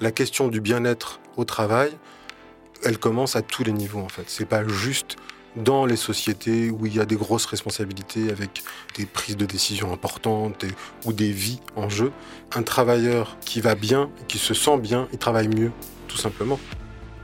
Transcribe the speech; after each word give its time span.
la 0.00 0.10
question 0.10 0.48
du 0.48 0.60
bien-être 0.60 1.20
au 1.36 1.44
travail, 1.44 1.90
elle 2.84 2.98
commence 2.98 3.36
à 3.36 3.42
tous 3.42 3.64
les 3.64 3.72
niveaux 3.72 4.00
en 4.00 4.08
fait. 4.08 4.24
C'est 4.26 4.46
pas 4.46 4.66
juste 4.66 5.16
dans 5.56 5.84
les 5.84 5.96
sociétés 5.96 6.70
où 6.70 6.86
il 6.86 6.94
y 6.94 7.00
a 7.00 7.04
des 7.04 7.16
grosses 7.16 7.46
responsabilités 7.46 8.30
avec 8.30 8.62
des 8.96 9.04
prises 9.04 9.36
de 9.36 9.46
décision 9.46 9.92
importantes 9.92 10.64
ou 11.04 11.12
des 11.12 11.32
vies 11.32 11.60
en 11.76 11.88
jeu. 11.88 12.12
Un 12.54 12.62
travailleur 12.62 13.36
qui 13.44 13.60
va 13.60 13.74
bien, 13.74 14.10
qui 14.28 14.38
se 14.38 14.54
sent 14.54 14.78
bien, 14.78 15.08
il 15.12 15.18
travaille 15.18 15.48
mieux, 15.48 15.72
tout 16.08 16.16
simplement. 16.16 16.58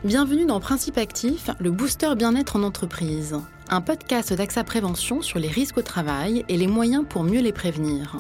Bienvenue 0.04 0.44
dans 0.44 0.60
Principe 0.60 0.98
Actif, 0.98 1.50
le 1.58 1.70
booster 1.70 2.14
bien-être 2.16 2.56
en 2.56 2.62
entreprise, 2.62 3.36
un 3.70 3.80
podcast 3.80 4.32
d'AXA 4.32 4.64
Prévention 4.64 5.22
sur 5.22 5.38
les 5.38 5.48
risques 5.48 5.78
au 5.78 5.82
travail 5.82 6.44
et 6.48 6.56
les 6.56 6.66
moyens 6.66 7.04
pour 7.08 7.24
mieux 7.24 7.40
les 7.40 7.52
prévenir. 7.52 8.18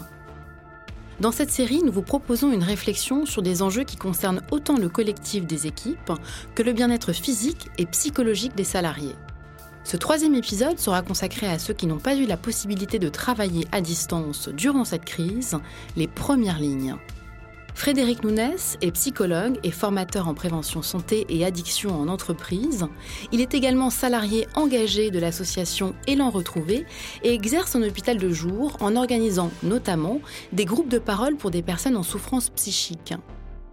Dans 1.18 1.32
cette 1.32 1.50
série, 1.50 1.82
nous 1.82 1.92
vous 1.92 2.02
proposons 2.02 2.52
une 2.52 2.62
réflexion 2.62 3.24
sur 3.24 3.40
des 3.40 3.62
enjeux 3.62 3.84
qui 3.84 3.96
concernent 3.96 4.42
autant 4.50 4.76
le 4.76 4.90
collectif 4.90 5.46
des 5.46 5.66
équipes 5.66 6.12
que 6.54 6.62
le 6.62 6.74
bien-être 6.74 7.14
physique 7.14 7.70
et 7.78 7.86
psychologique 7.86 8.54
des 8.54 8.64
salariés. 8.64 9.16
Ce 9.82 9.96
troisième 9.96 10.34
épisode 10.34 10.78
sera 10.78 11.00
consacré 11.00 11.46
à 11.46 11.58
ceux 11.58 11.72
qui 11.72 11.86
n'ont 11.86 11.98
pas 11.98 12.16
eu 12.16 12.26
la 12.26 12.36
possibilité 12.36 12.98
de 12.98 13.08
travailler 13.08 13.66
à 13.72 13.80
distance 13.80 14.48
durant 14.48 14.84
cette 14.84 15.06
crise, 15.06 15.56
les 15.96 16.06
premières 16.06 16.58
lignes. 16.58 16.96
Frédéric 17.76 18.24
Nounès 18.24 18.78
est 18.80 18.90
psychologue 18.92 19.60
et 19.62 19.70
formateur 19.70 20.28
en 20.28 20.34
prévention 20.34 20.80
santé 20.80 21.26
et 21.28 21.44
addiction 21.44 21.90
en 21.90 22.08
entreprise. 22.08 22.86
Il 23.32 23.42
est 23.42 23.52
également 23.52 23.90
salarié 23.90 24.48
engagé 24.54 25.10
de 25.10 25.18
l'association 25.18 25.94
Élan 26.06 26.30
Retrouvé 26.30 26.86
et 27.22 27.34
exerce 27.34 27.76
en 27.76 27.82
hôpital 27.82 28.16
de 28.16 28.30
jour 28.30 28.78
en 28.80 28.96
organisant 28.96 29.50
notamment 29.62 30.22
des 30.52 30.64
groupes 30.64 30.88
de 30.88 30.98
parole 30.98 31.36
pour 31.36 31.50
des 31.50 31.62
personnes 31.62 31.98
en 31.98 32.02
souffrance 32.02 32.48
psychique. 32.48 33.12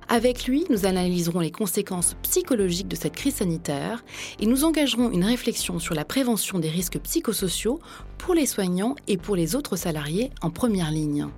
Avec 0.09 0.47
lui, 0.47 0.65
nous 0.69 0.85
analyserons 0.85 1.39
les 1.39 1.51
conséquences 1.51 2.15
psychologiques 2.23 2.89
de 2.89 2.97
cette 2.97 3.15
crise 3.15 3.35
sanitaire 3.35 4.03
et 4.41 4.45
nous 4.45 4.65
engagerons 4.65 5.11
une 5.11 5.23
réflexion 5.23 5.79
sur 5.79 5.95
la 5.95 6.03
prévention 6.03 6.59
des 6.59 6.69
risques 6.69 6.99
psychosociaux 6.99 7.79
pour 8.17 8.35
les 8.35 8.47
soignants 8.47 8.95
et 9.07 9.15
pour 9.15 9.37
les 9.37 9.55
autres 9.55 9.77
salariés 9.77 10.29
en 10.41 10.49
première 10.49 10.91
ligne. 10.91 11.29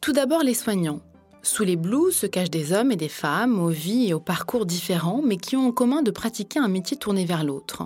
Tout 0.00 0.14
d'abord 0.14 0.42
les 0.42 0.54
soignants. 0.54 1.02
Sous 1.42 1.62
les 1.62 1.76
blues 1.76 2.16
se 2.16 2.26
cachent 2.26 2.50
des 2.50 2.72
hommes 2.72 2.90
et 2.90 2.96
des 2.96 3.10
femmes 3.10 3.60
aux 3.60 3.68
vies 3.68 4.08
et 4.08 4.14
aux 4.14 4.20
parcours 4.20 4.64
différents, 4.64 5.20
mais 5.22 5.36
qui 5.36 5.56
ont 5.56 5.68
en 5.68 5.72
commun 5.72 6.00
de 6.00 6.10
pratiquer 6.10 6.58
un 6.58 6.68
métier 6.68 6.96
tourné 6.96 7.26
vers 7.26 7.44
l'autre. 7.44 7.82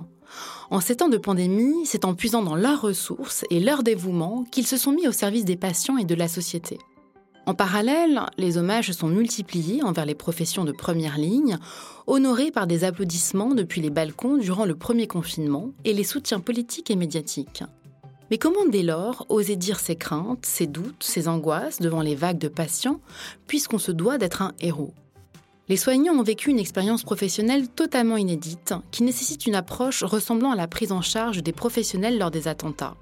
En 0.71 0.81
ces 0.81 0.95
temps 0.95 1.09
de 1.09 1.17
pandémie, 1.17 1.85
c'est 1.85 2.05
en 2.05 2.15
puisant 2.15 2.45
dans 2.45 2.55
leurs 2.55 2.83
ressources 2.83 3.45
et 3.51 3.59
leur 3.59 3.83
dévouement 3.83 4.45
qu'ils 4.53 4.69
se 4.69 4.77
sont 4.77 4.93
mis 4.93 5.09
au 5.09 5.13
service 5.13 5.45
des 5.45 5.57
patients 5.57 5.99
et 5.99 6.05
de 6.05 6.15
la 6.15 6.29
société. 6.29 6.79
En 7.47 7.55
parallèle, 7.55 8.21
les 8.39 8.59
hommages 8.59 8.93
sont 8.93 9.09
multipliés 9.09 9.83
envers 9.83 10.07
les 10.07 10.15
professions 10.15 10.65
de 10.65 10.73
première 10.73 11.19
ligne, 11.19 11.59
honorées 12.07 12.53
par 12.53 12.69
des 12.69 12.85
applaudissements 12.85 13.55
depuis 13.57 13.81
les 13.81 13.91
balcons 13.91 14.37
durant 14.37 14.67
le 14.67 14.77
premier 14.77 15.09
confinement 15.09 15.73
et 15.85 15.93
les 15.93 16.05
soutiens 16.05 16.41
politiques 16.41 16.93
et 16.93 16.97
médiatiques. 16.97 17.65
Mais 18.31 18.39
comment 18.39 18.67
dès 18.67 18.83
lors 18.83 19.27
oser 19.29 19.57
dire 19.57 19.81
ses 19.81 19.97
craintes, 19.97 20.47
ses 20.47 20.67
doutes, 20.67 21.03
ses 21.03 21.29
angoisses 21.29 21.81
devant 21.81 22.01
les 22.01 22.15
vagues 22.15 22.39
de 22.39 22.49
patients, 22.49 23.01
puisqu'on 23.47 23.79
se 23.79 23.93
doit 23.93 24.19
d'être 24.19 24.43
un 24.43 24.53
héros? 24.61 24.95
Les 25.69 25.77
soignants 25.79 26.15
ont 26.15 26.23
vécu 26.23 26.51
une 26.51 26.59
expérience 26.59 27.05
professionnelle 27.05 27.69
totalement 27.69 28.19
inédite, 28.19 28.75
qui 28.91 29.03
nécessite 29.03 29.47
une 29.47 29.55
approche 29.55 30.03
ressemblant 30.03 30.51
à 30.51 30.57
la 30.57 30.69
prise 30.69 30.93
en 30.93 31.01
charge 31.01 31.43
des 31.43 31.53
professionnels 31.53 32.19
lors 32.19 32.31
des 32.31 32.49
attentats. 32.49 32.97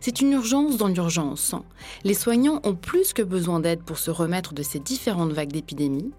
C'est 0.00 0.20
une 0.20 0.32
urgence 0.32 0.76
dans 0.76 0.86
l'urgence. 0.86 1.56
Les 2.04 2.14
soignants 2.14 2.60
ont 2.62 2.76
plus 2.76 3.12
que 3.12 3.22
besoin 3.22 3.58
d'aide 3.58 3.82
pour 3.82 3.98
se 3.98 4.12
remettre 4.12 4.54
de 4.54 4.62
ces 4.62 4.78
différentes 4.78 5.32
vagues 5.32 5.50
d'épidémie. 5.50 6.12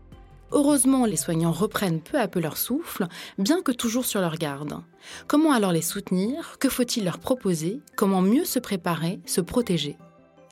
Heureusement, 0.51 1.05
les 1.05 1.17
soignants 1.17 1.51
reprennent 1.51 2.01
peu 2.01 2.19
à 2.19 2.27
peu 2.27 2.39
leur 2.39 2.57
souffle, 2.57 3.07
bien 3.37 3.61
que 3.61 3.71
toujours 3.71 4.05
sur 4.05 4.19
leur 4.19 4.37
garde. 4.37 4.81
Comment 5.27 5.51
alors 5.51 5.71
les 5.71 5.81
soutenir? 5.81 6.57
Que 6.59 6.69
faut-il 6.69 7.05
leur 7.05 7.19
proposer? 7.19 7.81
Comment 7.95 8.21
mieux 8.21 8.45
se 8.45 8.59
préparer, 8.59 9.19
se 9.25 9.41
protéger? 9.41 9.97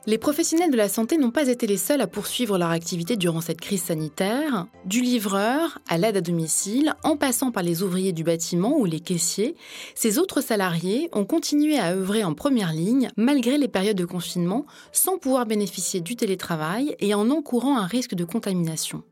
Les 0.06 0.16
professionnels 0.16 0.70
de 0.70 0.76
la 0.76 0.88
santé 0.88 1.18
n'ont 1.18 1.32
pas 1.32 1.48
été 1.48 1.66
les 1.66 1.76
seuls 1.76 2.00
à 2.00 2.06
poursuivre 2.06 2.56
leur 2.56 2.70
activité 2.70 3.16
durant 3.16 3.42
cette 3.42 3.60
crise 3.60 3.82
sanitaire. 3.82 4.66
Du 4.86 5.02
livreur 5.02 5.80
à 5.86 5.98
l'aide 5.98 6.16
à 6.16 6.20
domicile, 6.22 6.94
en 7.02 7.18
passant 7.18 7.50
par 7.50 7.62
les 7.62 7.82
ouvriers 7.82 8.12
du 8.12 8.24
bâtiment 8.24 8.78
ou 8.78 8.86
les 8.86 9.00
caissiers, 9.00 9.54
ces 9.94 10.18
autres 10.18 10.40
salariés 10.40 11.10
ont 11.12 11.26
continué 11.26 11.78
à 11.78 11.92
œuvrer 11.92 12.24
en 12.24 12.32
première 12.32 12.72
ligne 12.72 13.10
malgré 13.18 13.58
les 13.58 13.68
périodes 13.68 13.98
de 13.98 14.06
confinement, 14.06 14.64
sans 14.92 15.18
pouvoir 15.18 15.44
bénéficier 15.44 16.00
du 16.00 16.16
télétravail 16.16 16.96
et 17.00 17.12
en 17.12 17.28
encourant 17.28 17.76
un 17.76 17.86
risque 17.86 18.14
de 18.14 18.24
contamination. 18.24 19.02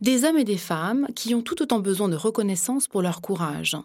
Des 0.00 0.24
hommes 0.24 0.38
et 0.38 0.44
des 0.44 0.58
femmes 0.58 1.08
qui 1.16 1.34
ont 1.34 1.42
tout 1.42 1.60
autant 1.60 1.80
besoin 1.80 2.08
de 2.08 2.14
reconnaissance 2.14 2.86
pour 2.86 3.02
leur 3.02 3.20
courage. 3.20 3.76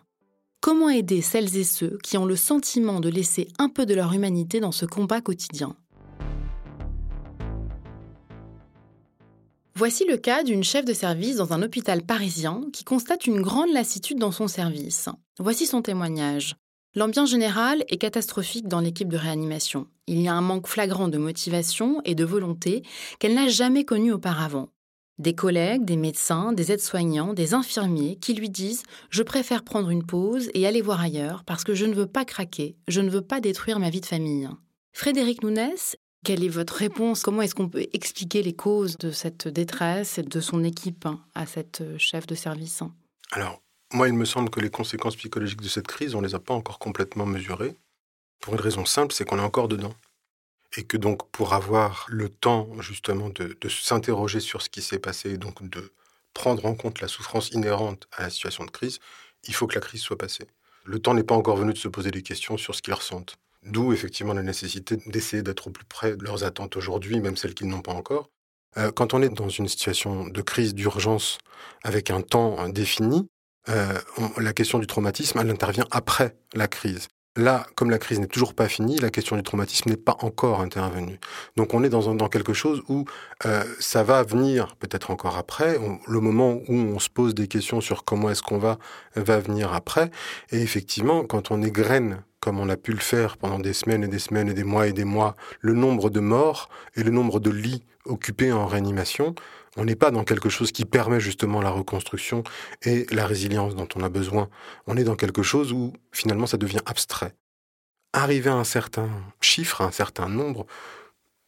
Comment 0.62 0.90
aider 0.90 1.22
celles 1.22 1.58
et 1.58 1.64
ceux 1.64 1.98
qui 2.04 2.20
ont 2.20 2.26
le 2.26 2.36
sentiment 2.36 3.00
de 3.00 3.10
laisser 3.10 3.48
un 3.58 3.68
peu 3.68 3.88
de 3.88 3.96
leur 3.96 4.14
humanité 4.14 4.60
dans 4.60 4.72
ce 4.72 4.86
combat 4.86 5.22
quotidien? 5.22 5.76
Voici 9.76 10.06
le 10.06 10.18
cas 10.18 10.44
d'une 10.44 10.64
chef 10.64 10.86
de 10.86 10.94
service 10.94 11.38
dans 11.38 11.52
un 11.52 11.64
hôpital 11.64 12.04
parisien 12.04 12.62
qui 12.72 12.84
constate 12.84 13.26
une 13.26 13.42
grande 13.42 13.74
lassitude 13.74 14.20
dans 14.20 14.32
son 14.32 14.48
service. 14.48 15.10
Voici 15.40 15.66
son 15.66 15.82
témoignage. 15.82 16.56
L'ambiance 16.96 17.32
générale 17.32 17.84
est 17.88 17.98
catastrophique 17.98 18.68
dans 18.68 18.82
l'équipe 18.82 19.10
de 19.10 19.18
réanimation. 19.18 19.88
Il 20.06 20.22
y 20.22 20.28
a 20.28 20.36
un 20.36 20.42
manque 20.42 20.68
flagrant 20.68 21.08
de 21.08 21.18
motivation 21.18 22.02
et 22.06 22.14
de 22.14 22.24
volonté 22.24 22.84
qu'elle 23.18 23.34
n'a 23.34 23.48
jamais 23.48 23.84
connu 23.84 24.12
auparavant. 24.12 24.70
Des 25.20 25.36
collègues, 25.36 25.86
des 25.86 25.96
médecins, 25.96 26.54
des 26.54 26.72
aides-soignants, 26.72 27.34
des 27.34 27.54
infirmiers 27.54 28.16
qui 28.16 28.34
lui 28.34 28.50
disent⁇ 28.50 28.82
Je 29.10 29.22
préfère 29.22 29.64
prendre 29.64 29.90
une 29.90 30.06
pause 30.06 30.50
et 30.54 30.66
aller 30.66 30.82
voir 30.82 31.02
ailleurs 31.02 31.44
parce 31.46 31.64
que 31.64 31.76
je 31.76 31.86
ne 31.86 31.94
veux 31.94 32.08
pas 32.08 32.26
craquer, 32.26 32.76
je 32.88 33.02
ne 33.02 33.10
veux 33.10 33.22
pas 33.22 33.40
détruire 33.40 33.80
ma 33.80 33.90
vie 33.90 34.02
de 34.02 34.06
famille.⁇ 34.06 34.48
Frédéric 34.94 35.44
Nounès 35.44 35.96
quelle 36.24 36.46
est 36.46 36.50
votre 36.50 36.76
réponse? 36.76 37.22
Comment 37.22 37.42
est-ce 37.42 37.54
qu'on 37.54 37.68
peut 37.68 37.86
expliquer 37.92 38.44
les 38.44 38.54
causes 38.54 38.98
de 38.98 39.12
cette 39.12 39.50
détresse 39.50 40.18
et 40.18 40.24
de 40.24 40.40
son 40.40 40.64
équipe 40.64 41.06
à 41.36 41.46
cette 41.46 41.84
chef 41.98 42.26
de 42.28 42.34
service? 42.34 42.82
Alors, 43.34 43.62
moi, 43.94 44.08
il 44.08 44.14
me 44.14 44.24
semble 44.24 44.50
que 44.50 44.62
les 44.62 44.70
conséquences 44.70 45.18
psychologiques 45.18 45.62
de 45.62 45.68
cette 45.68 45.88
crise, 45.88 46.16
on 46.16 46.22
ne 46.22 46.28
les 46.28 46.34
a 46.34 46.40
pas 46.40 46.54
encore 46.54 46.80
complètement 46.80 47.26
mesurées. 47.26 47.76
Pour 48.40 48.54
une 48.54 48.62
raison 48.62 48.86
simple, 48.86 49.14
c'est 49.14 49.26
qu'on 49.26 49.38
est 49.38 49.42
encore 49.42 49.68
dedans. 49.68 49.94
Et 50.76 50.84
que 50.84 50.98
donc, 50.98 51.30
pour 51.32 51.54
avoir 51.54 52.06
le 52.10 52.30
temps, 52.30 52.70
justement, 52.80 53.30
de, 53.30 53.56
s'interroger 53.70 54.40
sur 54.40 54.62
ce 54.62 54.70
qui 54.70 54.82
s'est 54.82 55.00
passé, 55.00 55.32
et 55.32 55.38
donc 55.38 55.68
de 55.70 55.92
prendre 56.34 56.66
en 56.66 56.74
compte 56.74 57.00
la 57.00 57.08
souffrance 57.08 57.52
inhérente 57.52 58.08
à 58.12 58.24
la 58.24 58.30
situation 58.30 58.66
de 58.66 58.72
crise, 58.72 59.00
il 59.48 59.54
faut 59.54 59.68
que 59.68 59.76
la 59.76 59.82
crise 59.82 60.02
soit 60.02 60.18
passée. 60.18 60.48
Le 60.86 61.00
temps 61.00 61.14
n'est 61.14 61.24
pas 61.24 61.36
encore 61.36 61.58
venu 61.58 61.74
de 61.74 61.78
se 61.78 61.88
poser 61.88 62.12
des 62.12 62.24
questions 62.24 62.58
sur 62.58 62.74
ce 62.74 62.82
qu'ils 62.82 62.94
ressentent. 62.94 63.36
D'où 63.64 63.94
effectivement 63.94 64.34
la 64.34 64.42
nécessité 64.42 64.98
d'essayer 65.06 65.44
d'être 65.44 65.68
au 65.68 65.70
plus 65.70 65.86
près 65.86 66.18
de 66.18 66.24
leurs 66.24 66.44
attentes 66.44 66.76
aujourd'hui, 66.76 67.20
même 67.20 67.38
celles 67.38 67.54
qu'ils 67.54 67.68
n'ont 67.68 67.82
pas 67.82 67.94
encore. 67.94 68.30
Euh, 68.78 68.92
quand 68.92 69.14
on 69.14 69.22
est 69.22 69.30
dans 69.30 69.50
une 69.50 69.68
situation 69.68 70.28
de 70.28 70.42
crise, 70.42 70.74
d'urgence, 70.74 71.38
avec 71.84 72.10
un 72.10 72.22
temps 72.22 72.68
défini, 72.70 73.30
euh, 73.70 73.98
la 74.38 74.54
question 74.54 74.80
du 74.80 74.88
traumatisme, 74.88 75.40
elle 75.40 75.50
intervient 75.50 75.88
après 75.92 76.36
la 76.54 76.68
crise. 76.68 77.08
Là, 77.36 77.66
comme 77.74 77.90
la 77.90 77.98
crise 77.98 78.20
n'est 78.20 78.28
toujours 78.28 78.54
pas 78.54 78.68
finie, 78.68 78.98
la 78.98 79.10
question 79.10 79.36
du 79.36 79.42
traumatisme 79.42 79.90
n'est 79.90 79.98
pas 79.98 80.18
encore 80.20 80.62
intervenue. 80.62 81.20
Donc 81.58 81.74
on 81.74 81.84
est 81.84 81.90
dans, 81.90 82.14
dans 82.14 82.30
quelque 82.30 82.54
chose 82.54 82.84
où 82.90 83.06
euh, 83.48 83.64
ça 83.80 84.04
va 84.04 84.22
venir 84.22 84.76
peut-être 84.76 85.10
encore 85.10 85.38
après, 85.38 85.80
le 86.08 86.20
moment 86.20 86.60
où 86.68 86.76
on 86.76 87.00
se 87.00 87.10
pose 87.10 87.34
des 87.34 87.48
questions 87.48 87.82
sur 87.82 88.04
comment 88.04 88.30
est-ce 88.30 88.44
qu'on 88.44 88.60
va, 88.60 88.78
va 89.16 89.40
venir 89.40 89.74
après. 89.74 90.12
Et 90.52 90.62
effectivement, 90.62 91.24
quand 91.24 91.50
on 91.50 91.64
égrène 91.64 92.22
comme 92.40 92.60
on 92.60 92.68
a 92.68 92.76
pu 92.76 92.92
le 92.92 93.00
faire 93.00 93.38
pendant 93.38 93.58
des 93.58 93.72
semaines 93.72 94.04
et 94.04 94.10
des 94.10 94.20
semaines 94.20 94.50
et 94.50 94.54
des 94.54 94.66
mois 94.66 94.88
et 94.88 94.92
des 94.92 95.06
mois, 95.06 95.38
le 95.62 95.74
nombre 95.74 96.10
de 96.10 96.20
morts 96.20 96.70
et 96.96 97.02
le 97.02 97.10
nombre 97.10 97.40
de 97.40 97.50
lits 97.50 97.86
occupés 98.06 98.52
en 98.52 98.66
réanimation, 98.66 99.36
on 99.78 99.86
n'est 99.86 99.96
pas 99.96 100.12
dans 100.12 100.24
quelque 100.24 100.50
chose 100.50 100.72
qui 100.72 100.86
permet 100.86 101.20
justement 101.20 101.62
la 101.62 101.70
reconstruction 101.70 102.44
et 102.84 103.06
la 103.12 103.26
résilience 103.26 103.76
dont 103.76 103.88
on 103.96 104.04
a 104.04 104.10
besoin. 104.10 104.50
On 104.88 104.98
est 104.98 105.04
dans 105.04 105.16
quelque 105.16 105.44
chose 105.44 105.72
où 105.72 105.94
finalement 106.12 106.46
ça 106.46 106.58
devient 106.58 106.82
abstrait. 106.86 107.36
Arriver 108.14 108.52
à 108.52 108.56
un 108.56 108.64
certain 108.64 109.10
chiffre, 109.42 109.82
à 109.82 109.86
un 109.86 109.92
certain 109.92 110.30
nombre, 110.30 110.68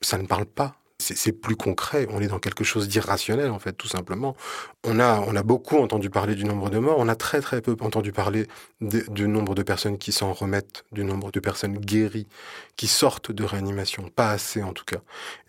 ça 0.02 0.18
ne 0.18 0.26
parle 0.26 0.46
pas 0.46 0.76
c'est 1.14 1.32
plus 1.32 1.56
concret. 1.56 2.08
On 2.10 2.22
est 2.22 2.28
dans 2.28 2.40
quelque 2.40 2.64
chose 2.64 2.88
d'irrationnel, 2.88 3.52
en 3.52 3.60
fait, 3.60 3.74
tout 3.74 3.88
simplement. 3.88 4.36
On 4.84 5.00
a, 5.00 5.20
on 5.28 5.36
a 5.36 5.44
beaucoup 5.44 5.78
entendu 5.78 6.10
parler 6.10 6.36
du 6.36 6.46
nombre 6.46 6.70
de 6.70 6.80
morts. 6.80 6.98
On 6.98 7.08
a 7.08 7.16
très, 7.16 7.42
très 7.42 7.62
peu 7.62 7.76
entendu 7.80 8.12
parler 8.12 8.48
du 8.82 9.28
nombre 9.28 9.54
de 9.54 9.64
personnes 9.64 9.98
qui 9.98 10.12
s'en 10.12 10.34
remettent, 10.34 10.84
du 10.92 11.04
nombre 11.04 11.32
de 11.32 11.40
personnes 11.40 11.78
guéries, 11.78 12.28
qui 12.76 12.88
sortent 12.88 13.32
de 13.32 13.44
réanimation. 13.44 14.10
Pas 14.10 14.32
assez, 14.32 14.64
en 14.64 14.74
tout 14.74 14.86
cas. 14.86 15.00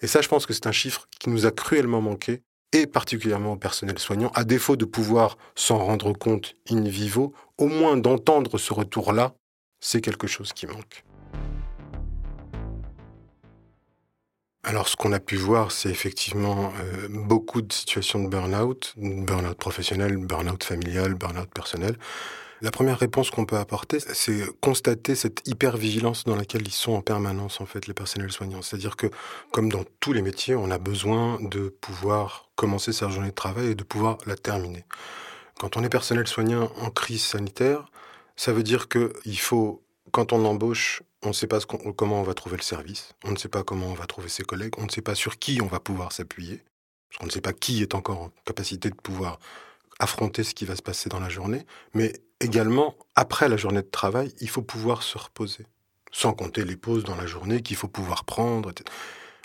Et 0.03 0.07
ça, 0.07 0.21
je 0.21 0.29
pense 0.29 0.45
que 0.45 0.53
c'est 0.53 0.67
un 0.67 0.73
chiffre 0.73 1.09
qui 1.19 1.31
nous 1.31 1.47
a 1.47 1.51
cruellement 1.51 2.03
manqué, 2.03 2.43
et 2.73 2.87
particulièrement 2.87 3.53
au 3.53 3.57
personnel 3.57 3.99
soignant, 3.99 4.31
à 4.35 4.45
défaut 4.45 4.77
de 4.77 4.85
pouvoir 4.85 5.39
s'en 5.55 5.79
rendre 5.79 6.13
compte 6.13 6.55
in 6.69 6.83
vivo, 6.83 7.33
au 7.59 7.69
moins 7.69 7.97
d'entendre 7.97 8.59
ce 8.59 8.75
retour-là, 8.75 9.35
c'est 9.81 10.01
quelque 10.01 10.27
chose 10.27 10.53
qui 10.53 10.67
manque. 10.67 11.05
Alors, 14.69 14.89
ce 14.89 14.97
qu'on 14.97 15.13
a 15.13 15.21
pu 15.21 15.37
voir, 15.37 15.71
c'est 15.71 15.91
effectivement 15.91 16.73
euh, 16.81 17.07
beaucoup 17.09 17.63
de 17.63 17.73
situations 17.73 18.21
de 18.21 18.29
burn-out, 18.29 18.95
burn-out 18.97 19.57
professionnel, 19.57 20.17
burn-out 20.17 20.65
familial, 20.65 21.15
burn-out 21.15 21.49
personnel. 21.55 21.97
La 22.63 22.73
première 22.73 22.99
réponse 22.99 23.31
qu'on 23.31 23.47
peut 23.47 23.59
apporter, 23.59 24.01
c'est 24.01 24.43
constater 24.61 25.15
cette 25.15 25.47
hyper-vigilance 25.47 26.25
dans 26.25 26.35
laquelle 26.35 26.67
ils 26.67 26.73
sont 26.73 26.95
en 26.95 27.01
permanence, 27.01 27.61
en 27.61 27.67
fait, 27.67 27.87
les 27.87 27.95
personnels 27.95 28.33
soignants. 28.33 28.61
C'est-à-dire 28.61 28.97
que, 28.97 29.07
comme 29.53 29.71
dans 29.71 29.85
tous 30.01 30.13
les 30.13 30.23
métiers, 30.23 30.57
on 30.57 30.73
a 30.73 30.79
besoin 30.79 31.39
de 31.43 31.69
pouvoir 31.69 32.51
commencer 32.57 32.93
sa 32.93 33.09
journée 33.09 33.29
de 33.29 33.35
travail 33.35 33.69
et 33.69 33.75
de 33.77 33.85
pouvoir 33.85 34.19
la 34.27 34.35
terminer. 34.35 34.85
Quand 35.61 35.77
on 35.77 35.85
est 35.85 35.89
personnel 35.89 36.27
soignant 36.27 36.73
en 36.81 36.91
crise 36.91 37.23
sanitaire, 37.23 37.89
ça 38.35 38.53
veut 38.53 38.65
dire 38.65 38.89
qu'il 38.89 39.39
faut, 39.39 39.85
quand 40.11 40.33
on 40.33 40.45
embauche, 40.45 41.05
on 41.27 41.31
ne 41.31 41.35
sait 41.35 41.47
pas 41.47 41.61
comment 41.61 42.21
on 42.21 42.23
va 42.23 42.35
trouver 42.35 42.57
le 42.57 42.63
service, 42.63 43.15
on 43.25 43.33
ne 43.33 43.37
sait 43.37 43.49
pas 43.49 43.65
comment 43.65 43.87
on 43.87 43.95
va 43.95 44.07
trouver 44.07 44.29
ses 44.29 44.45
collègues, 44.45 44.75
on 44.79 44.85
ne 44.85 44.91
sait 44.91 45.03
pas 45.03 45.15
sur 45.15 45.39
qui 45.39 45.61
on 45.61 45.67
va 45.67 45.81
pouvoir 45.81 46.13
s'appuyer, 46.13 46.63
parce 47.09 47.19
qu'on 47.19 47.27
ne 47.27 47.31
sait 47.31 47.41
pas 47.41 47.53
qui 47.53 47.83
est 47.83 47.95
encore 47.95 48.21
en 48.21 48.31
capacité 48.45 48.91
de 48.91 48.95
pouvoir 48.95 49.39
affronter 49.99 50.45
ce 50.45 50.55
qui 50.55 50.65
va 50.65 50.77
se 50.77 50.83
passer 50.83 51.09
dans 51.09 51.21
la 51.21 51.29
journée, 51.29 51.67
mais 51.95 52.13
également, 52.41 52.95
après 53.15 53.49
la 53.49 53.57
journée 53.57 53.83
de 53.83 53.91
travail, 53.91 54.33
il 54.41 54.49
faut 54.49 54.63
pouvoir 54.63 55.03
se 55.03 55.19
reposer, 55.19 55.67
sans 56.13 56.33
compter 56.33 56.65
les 56.65 56.77
pauses 56.77 57.05
dans 57.05 57.17
la 57.17 57.27
journée 57.27 57.63
qu'il 57.63 57.77
faut 57.77 57.89
pouvoir 57.89 58.25
prendre. 58.25 58.73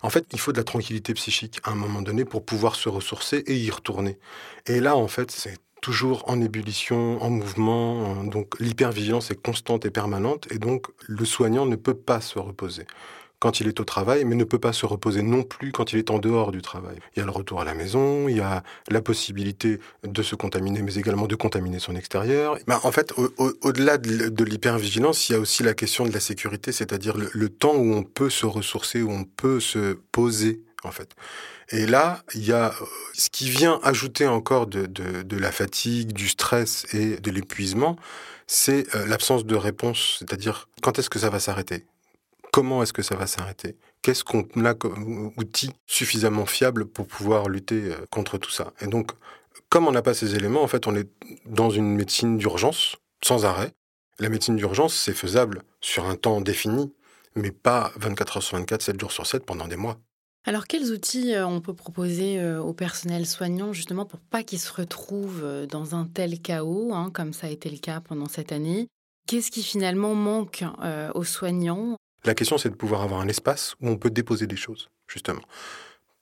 En 0.04 0.10
fait, 0.10 0.26
il 0.34 0.40
faut 0.40 0.52
de 0.52 0.58
la 0.58 0.64
tranquillité 0.64 1.14
psychique 1.14 1.60
à 1.64 1.72
un 1.72 1.76
moment 1.76 2.02
donné 2.02 2.26
pour 2.26 2.46
pouvoir 2.46 2.76
se 2.76 2.90
ressourcer 2.90 3.44
et 3.48 3.58
y 3.58 3.72
retourner. 3.72 4.20
Et 4.66 4.80
là, 4.80 4.96
en 4.96 5.08
fait, 5.08 5.32
c'est 5.32 5.58
toujours 5.82 6.24
en 6.28 6.40
ébullition, 6.40 7.22
en 7.22 7.30
mouvement. 7.30 8.24
Donc 8.24 8.60
l'hypervigilance 8.60 9.32
est 9.32 9.42
constante 9.42 9.86
et 9.86 9.92
permanente 9.92 10.48
et 10.52 10.60
donc 10.60 10.88
le 11.08 11.26
soignant 11.26 11.66
ne 11.66 11.76
peut 11.76 11.96
pas 11.96 12.22
se 12.22 12.40
reposer 12.40 12.86
quand 13.42 13.60
il 13.60 13.68
est 13.68 13.80
au 13.80 13.84
travail, 13.84 14.24
mais 14.24 14.36
ne 14.36 14.44
peut 14.44 14.60
pas 14.60 14.72
se 14.72 14.86
reposer 14.86 15.24
non 15.24 15.42
plus 15.42 15.72
quand 15.72 15.94
il 15.94 15.98
est 15.98 16.12
en 16.12 16.20
dehors 16.20 16.52
du 16.52 16.62
travail. 16.62 16.98
Il 17.16 17.20
y 17.20 17.24
a 17.24 17.26
le 17.26 17.32
retour 17.32 17.60
à 17.60 17.66
la 17.66 17.74
maison, 17.74 18.30
il 18.30 18.38
y 18.38 18.40
a 18.40 18.62
la 18.88 19.02
possibilité 19.02 19.80
de 20.04 20.22
se 20.22 20.36
contaminer, 20.36 20.84
mais 20.84 20.94
également 20.94 21.26
de 21.26 21.36
contaminer 21.36 21.80
son 21.80 21.96
extérieur. 21.96 22.60
Ben, 22.68 22.80
en 22.84 22.92
fait, 22.92 23.12
au-delà 23.40 23.98
de, 23.98 24.44
l'hypervigilance, 24.44 25.28
il 25.28 25.34
y 25.34 25.36
a 25.36 25.40
aussi 25.40 25.64
la 25.64 25.74
question 25.74 26.06
de 26.06 26.14
la 26.14 26.20
sécurité, 26.20 26.72
c'est-à-dire 26.72 27.16
le, 27.18 27.50
temps 27.50 27.74
où 27.76 27.94
on 27.96 28.04
peut 28.04 28.30
se 28.30 28.46
ressourcer, 28.46 29.02
où 29.02 29.12
on 29.12 29.24
peut 29.24 29.60
se 29.60 29.98
poser, 30.12 30.62
en 30.84 30.92
fait. 30.92 31.16
Et 31.70 31.86
là, 31.86 32.24
il 32.34 32.46
y 32.46 32.52
a 32.52 32.68
euh, 32.68 32.86
ce 33.14 33.30
qui 33.30 33.50
vient 33.50 33.80
ajouter 33.84 34.28
encore 34.28 34.68
de, 34.68 34.86
de, 34.86 35.38
la 35.38 35.52
fatigue, 35.52 36.14
du 36.14 36.28
stress 36.28 36.86
et 36.94 37.18
de 37.18 37.32
l'épuisement, 37.32 37.96
c'est 38.48 38.94
euh, 38.96 39.06
l'absence 39.08 39.46
de 39.46 39.56
réponse, 39.56 40.18
c'est-à-dire 40.20 40.68
quand 40.82 41.00
est-ce 41.00 41.10
que 41.10 41.20
ça 41.20 41.30
va 41.30 41.40
s'arrêter? 41.40 41.86
Comment 42.52 42.84
est-ce 42.84 42.94
que 42.94 43.02
ça 43.02 43.16
va 43.16 43.28
s'arrêter? 43.28 43.78
Qu'est-ce 44.02 44.24
qu'on 44.24 44.46
a 44.66 44.74
comme 44.74 45.32
outil 45.38 45.72
suffisamment 45.86 46.46
fiable 46.46 46.86
pour 46.86 47.08
pouvoir 47.08 47.48
lutter 47.48 47.94
euh, 47.94 48.06
contre 48.10 48.38
tout 48.38 48.52
ça? 48.52 48.74
Et 48.82 48.88
donc, 48.88 49.12
comme 49.70 49.88
on 49.88 49.92
n'a 49.92 50.02
pas 50.02 50.14
ces 50.14 50.36
éléments, 50.36 50.64
en 50.64 50.68
fait, 50.68 50.88
on 50.88 50.96
est 50.96 51.10
dans 51.46 51.70
une 51.70 51.96
médecine 51.96 52.38
d'urgence, 52.38 52.98
sans 53.24 53.46
arrêt. 53.46 53.72
La 54.20 54.30
médecine 54.30 54.56
d'urgence, 54.56 54.96
c'est 54.96 55.14
faisable 55.14 55.64
sur 55.80 56.06
un 56.06 56.16
temps 56.16 56.42
défini, 56.42 56.94
mais 57.36 57.52
pas 57.52 57.92
24 57.96 58.38
heures 58.38 58.44
sur 58.44 58.58
24, 58.58 58.82
7 58.82 59.00
jours 59.00 59.12
sur 59.12 59.26
7 59.26 59.46
pendant 59.46 59.68
des 59.68 59.78
mois. 59.78 59.98
Alors, 60.44 60.66
quels 60.66 60.92
outils 60.92 61.36
euh, 61.36 61.46
on 61.46 61.62
peut 61.62 61.76
proposer 61.76 62.40
euh, 62.40 62.60
au 62.60 62.74
personnel 62.74 63.28
soignant 63.28 63.74
justement 63.74 64.06
pour 64.06 64.20
pas 64.20 64.42
qu'il 64.42 64.60
se 64.60 64.74
retrouve 64.74 65.42
euh, 65.44 65.68
dans 65.68 65.94
un 65.96 66.06
tel 66.06 66.40
chaos, 66.40 66.94
hein, 66.94 67.12
comme 67.14 67.32
ça 67.32 67.46
a 67.46 67.50
été 67.52 67.70
le 67.70 67.78
cas 67.78 68.02
pendant 68.02 68.28
cette 68.28 68.52
année? 68.52 68.88
Qu'est-ce 69.28 69.52
qui 69.52 69.62
finalement 69.62 70.16
manque 70.16 70.64
aux 71.14 71.24
soignants? 71.24 71.96
La 72.26 72.34
question, 72.34 72.58
c'est 72.58 72.70
de 72.70 72.76
pouvoir 72.76 73.04
avoir 73.04 73.22
un 73.22 73.28
espace 73.28 73.76
où 73.80 73.88
on 73.88 73.96
peut 73.96 74.10
déposer 74.10 74.48
des 74.48 74.56
choses, 74.56 74.90
justement. 75.08 75.44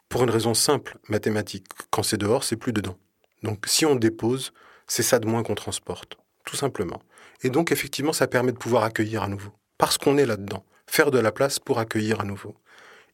Pour 0.10 0.24
une 0.24 0.30
raison 0.30 0.54
simple, 0.54 0.98
mathématique. 1.08 1.66
Quand 1.92 2.04
c'est 2.04 2.18
dehors, 2.18 2.44
c'est 2.44 2.58
plus 2.58 2.74
dedans. 2.74 2.98
Donc, 3.42 3.66
si 3.68 3.86
on 3.86 3.96
dépose, 3.96 4.52
c'est 4.86 5.02
ça 5.02 5.18
de 5.18 5.28
moins 5.28 5.44
qu'on 5.44 5.56
transporte, 5.56 6.18
tout 6.46 6.58
simplement. 6.58 7.02
Et 7.42 7.50
donc, 7.50 7.72
effectivement, 7.72 8.14
ça 8.14 8.28
permet 8.28 8.52
de 8.52 8.58
pouvoir 8.58 8.84
accueillir 8.84 9.24
à 9.24 9.30
nouveau. 9.30 9.54
Parce 9.78 9.98
qu'on 9.98 10.18
est 10.18 10.26
là-dedans. 10.26 10.66
Faire 10.86 11.10
de 11.10 11.20
la 11.20 11.32
place 11.32 11.58
pour 11.58 11.80
accueillir 11.80 12.20
à 12.20 12.26
nouveau 12.26 12.54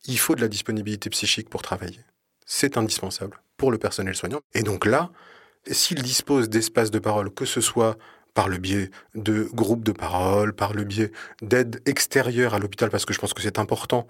il 0.05 0.19
faut 0.19 0.35
de 0.35 0.41
la 0.41 0.47
disponibilité 0.47 1.09
psychique 1.09 1.49
pour 1.49 1.61
travailler. 1.61 1.99
C'est 2.45 2.77
indispensable 2.77 3.39
pour 3.57 3.71
le 3.71 3.77
personnel 3.77 4.15
soignant. 4.15 4.41
Et 4.53 4.61
donc 4.61 4.85
là, 4.85 5.09
s'il 5.69 6.01
dispose 6.01 6.49
d'espaces 6.49 6.91
de 6.91 6.99
parole, 6.99 7.33
que 7.33 7.45
ce 7.45 7.61
soit 7.61 7.97
par 8.33 8.49
le 8.49 8.57
biais 8.57 8.91
de 9.15 9.49
groupes 9.53 9.83
de 9.83 9.93
parole, 9.93 10.53
par 10.53 10.73
le 10.73 10.83
biais 10.83 11.11
d'aide 11.41 11.81
extérieure 11.85 12.53
à 12.53 12.59
l'hôpital, 12.59 12.89
parce 12.89 13.05
que 13.05 13.13
je 13.13 13.19
pense 13.19 13.33
que 13.33 13.41
c'est 13.41 13.59
important 13.59 14.07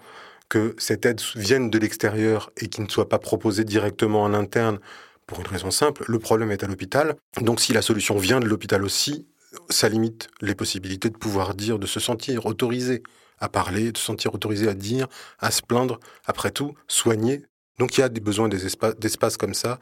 que 0.48 0.74
cette 0.78 1.06
aide 1.06 1.20
vienne 1.34 1.70
de 1.70 1.78
l'extérieur 1.78 2.50
et 2.56 2.68
qu'il 2.68 2.84
ne 2.84 2.88
soit 2.88 3.08
pas 3.08 3.18
proposée 3.18 3.64
directement 3.64 4.22
en 4.22 4.34
interne, 4.34 4.78
pour 5.26 5.40
une 5.40 5.46
raison 5.46 5.70
simple, 5.70 6.04
le 6.06 6.18
problème 6.18 6.52
est 6.52 6.62
à 6.62 6.68
l'hôpital. 6.68 7.16
Donc 7.40 7.60
si 7.60 7.72
la 7.72 7.82
solution 7.82 8.16
vient 8.16 8.38
de 8.38 8.46
l'hôpital 8.46 8.84
aussi, 8.84 9.26
ça 9.70 9.88
limite 9.88 10.28
les 10.40 10.54
possibilités 10.54 11.10
de 11.10 11.16
pouvoir 11.16 11.54
dire, 11.54 11.78
de 11.78 11.86
se 11.86 11.98
sentir 11.98 12.46
autorisé 12.46 13.02
à 13.38 13.48
parler, 13.48 13.92
de 13.92 13.98
se 13.98 14.04
sentir 14.04 14.34
autorisé 14.34 14.68
à 14.68 14.74
dire, 14.74 15.06
à 15.38 15.50
se 15.50 15.62
plaindre, 15.62 16.00
après 16.24 16.50
tout, 16.50 16.74
soigner. 16.88 17.44
Donc 17.78 17.98
il 17.98 18.00
y 18.00 18.04
a 18.04 18.08
des 18.08 18.20
besoins 18.20 18.48
d'espaces 18.48 19.36
comme 19.36 19.54
ça 19.54 19.78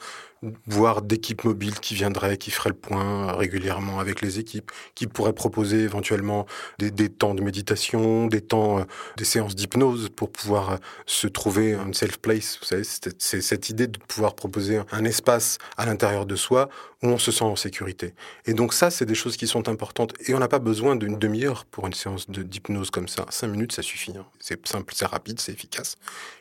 voire 0.66 1.02
d'équipes 1.02 1.44
mobiles 1.44 1.80
qui 1.80 1.94
viendraient, 1.94 2.36
qui 2.36 2.50
feraient 2.50 2.70
le 2.70 2.76
point 2.76 3.32
régulièrement 3.32 4.00
avec 4.00 4.20
les 4.20 4.38
équipes, 4.38 4.70
qui 4.94 5.06
pourraient 5.06 5.32
proposer 5.32 5.80
éventuellement 5.80 6.46
des, 6.78 7.08
temps 7.08 7.34
de 7.34 7.42
méditation, 7.42 8.26
des 8.26 8.40
temps, 8.40 8.78
euh, 8.78 8.84
des 9.16 9.24
séances 9.24 9.54
d'hypnose 9.54 10.08
pour 10.08 10.30
pouvoir 10.30 10.70
euh, 10.70 10.76
se 11.06 11.26
trouver 11.26 11.74
un 11.74 11.92
safe 11.92 12.18
place. 12.18 12.58
Vous 12.60 12.66
savez, 12.66 12.82
c'est 12.84 13.40
cette 13.40 13.70
idée 13.70 13.86
de 13.86 13.98
pouvoir 13.98 14.34
proposer 14.34 14.80
un 14.92 15.04
espace 15.04 15.58
à 15.76 15.86
l'intérieur 15.86 16.26
de 16.26 16.36
soi 16.36 16.68
où 17.02 17.08
on 17.08 17.18
se 17.18 17.30
sent 17.30 17.44
en 17.44 17.56
sécurité. 17.56 18.14
Et 18.46 18.54
donc 18.54 18.72
ça, 18.72 18.90
c'est 18.90 19.04
des 19.04 19.14
choses 19.14 19.36
qui 19.36 19.46
sont 19.46 19.68
importantes. 19.68 20.14
Et 20.26 20.34
on 20.34 20.38
n'a 20.38 20.48
pas 20.48 20.58
besoin 20.58 20.96
d'une 20.96 21.18
demi-heure 21.18 21.64
pour 21.66 21.86
une 21.86 21.92
séance 21.92 22.28
d'hypnose 22.28 22.90
comme 22.90 23.08
ça. 23.08 23.26
Cinq 23.30 23.48
minutes, 23.48 23.72
ça 23.72 23.82
suffit. 23.82 24.12
Hein. 24.16 24.26
C'est 24.40 24.66
simple, 24.66 24.94
c'est 24.96 25.06
rapide, 25.06 25.40
c'est 25.40 25.52
efficace. 25.52 25.96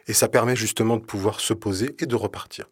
Et 0.08 0.14
ça 0.14 0.28
permet 0.28 0.56
justement 0.56 0.98
de 0.98 1.04
pouvoir 1.04 1.40
se 1.40 1.54
poser 1.54 1.96
et 2.00 2.06
de 2.06 2.16
repartir. 2.16 2.66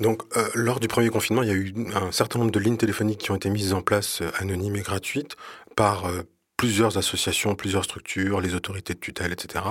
Donc, 0.00 0.22
euh, 0.36 0.48
lors 0.54 0.78
du 0.78 0.88
premier 0.88 1.08
confinement, 1.08 1.42
il 1.42 1.48
y 1.48 1.52
a 1.52 1.54
eu 1.54 1.72
un 1.94 2.12
certain 2.12 2.38
nombre 2.38 2.50
de 2.50 2.58
lignes 2.58 2.76
téléphoniques 2.76 3.20
qui 3.20 3.30
ont 3.30 3.36
été 3.36 3.48
mises 3.48 3.72
en 3.72 3.80
place, 3.80 4.20
euh, 4.20 4.30
anonymes 4.38 4.76
et 4.76 4.82
gratuites, 4.82 5.36
par 5.74 6.06
euh, 6.06 6.22
plusieurs 6.56 6.98
associations, 6.98 7.54
plusieurs 7.54 7.84
structures, 7.84 8.40
les 8.40 8.54
autorités 8.54 8.94
de 8.94 8.98
tutelle, 8.98 9.32
etc. 9.32 9.64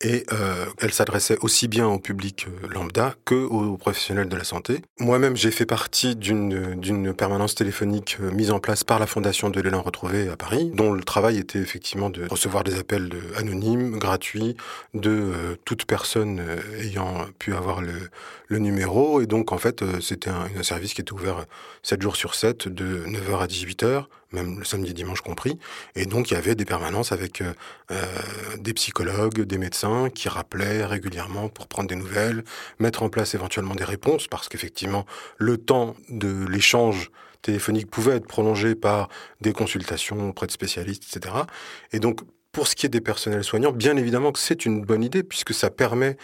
Et 0.00 0.24
euh, 0.32 0.66
elle 0.78 0.92
s'adressait 0.92 1.38
aussi 1.40 1.66
bien 1.66 1.88
au 1.88 1.98
public 1.98 2.46
euh, 2.46 2.68
lambda 2.68 3.16
que 3.24 3.34
aux 3.34 3.76
professionnels 3.76 4.28
de 4.28 4.36
la 4.36 4.44
santé. 4.44 4.80
Moi-même, 5.00 5.36
j'ai 5.36 5.50
fait 5.50 5.66
partie 5.66 6.14
d'une 6.14 7.12
permanence 7.14 7.56
téléphonique 7.56 8.18
euh, 8.20 8.30
mise 8.30 8.52
en 8.52 8.60
place 8.60 8.84
par 8.84 9.00
la 9.00 9.08
Fondation 9.08 9.50
de 9.50 9.60
l'élan 9.60 9.82
retrouvé 9.82 10.28
à 10.28 10.36
Paris, 10.36 10.70
dont 10.72 10.92
le 10.92 11.02
travail 11.02 11.38
était 11.38 11.58
effectivement 11.58 12.10
de 12.10 12.28
recevoir 12.28 12.62
des 12.62 12.78
appels 12.78 13.10
anonymes, 13.36 13.98
gratuits, 13.98 14.56
de 14.94 15.58
toute 15.64 15.84
personne 15.84 16.40
ayant 16.80 17.26
pu 17.38 17.54
avoir 17.54 17.80
le, 17.80 17.98
numéro. 18.50 19.20
Et 19.20 19.26
donc, 19.26 19.52
en 19.52 19.58
fait, 19.58 19.84
c'était 20.00 20.30
un, 20.30 20.62
service 20.62 20.94
qui 20.94 21.00
était 21.00 21.12
ouvert 21.12 21.44
7 21.82 22.00
jours 22.00 22.16
sur 22.16 22.34
7, 22.34 22.68
de 22.68 23.04
9h 23.06 23.38
à 23.40 23.46
18h, 23.46 24.04
même 24.32 24.58
le 24.58 24.64
samedi 24.64 24.90
et 24.90 24.94
dimanche 24.94 25.20
compris. 25.20 25.58
Et 25.96 26.06
donc, 26.06 26.30
il 26.30 26.34
y 26.34 26.36
avait 26.36 26.54
des 26.54 26.64
permanences 26.64 27.12
avec 27.12 27.42
des 28.58 28.72
psychologues, 28.74 29.42
des 29.42 29.58
médecins 29.58 29.87
qui 30.14 30.28
rappelaient 30.28 30.84
régulièrement 30.84 31.48
pour 31.48 31.66
prendre 31.66 31.88
des 31.88 31.96
nouvelles, 31.96 32.44
mettre 32.78 33.02
en 33.02 33.08
place 33.08 33.34
éventuellement 33.34 33.74
des 33.74 33.84
réponses, 33.84 34.26
parce 34.26 34.48
qu'effectivement, 34.48 35.06
le 35.38 35.56
temps 35.58 35.94
de 36.08 36.46
l'échange 36.46 37.10
téléphonique 37.42 37.90
pouvait 37.90 38.16
être 38.16 38.26
prolongé 38.26 38.74
par 38.74 39.08
des 39.40 39.52
consultations 39.52 40.30
auprès 40.30 40.46
de 40.46 40.52
spécialistes, 40.52 41.04
etc. 41.04 41.34
Et 41.92 42.00
donc, 42.00 42.20
pour 42.52 42.66
ce 42.66 42.74
qui 42.74 42.86
est 42.86 42.88
des 42.88 43.00
personnels 43.00 43.44
soignants, 43.44 43.72
bien 43.72 43.96
évidemment 43.96 44.32
que 44.32 44.38
c'est 44.38 44.64
une 44.64 44.84
bonne 44.84 45.04
idée, 45.04 45.22
puisque 45.22 45.54
ça 45.54 45.70
permet 45.70 46.16